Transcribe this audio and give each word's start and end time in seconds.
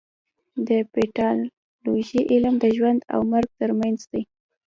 د 0.67 0.69
پیتالوژي 0.93 2.21
علم 2.31 2.53
د 2.59 2.65
ژوند 2.77 2.99
او 3.13 3.19
مرګ 3.31 3.49
ترمنځ 3.59 3.99
دی. 4.11 4.23